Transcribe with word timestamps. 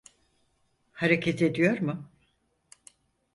Hareket 0.91 1.41
ediyor 1.41 1.79
mu? 1.81 2.09